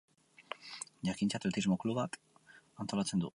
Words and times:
Jakintza 1.09 1.37
Atletismo 1.41 1.77
Klubak 1.83 2.19
antolatzen 2.85 3.25
du. 3.27 3.29